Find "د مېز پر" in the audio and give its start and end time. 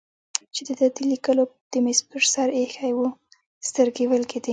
1.71-2.21